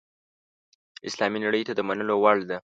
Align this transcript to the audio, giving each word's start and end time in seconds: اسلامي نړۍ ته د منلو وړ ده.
اسلامي 1.07 1.39
نړۍ 1.45 1.61
ته 1.67 1.73
د 1.75 1.79
منلو 1.87 2.15
وړ 2.23 2.37
ده. 2.49 2.57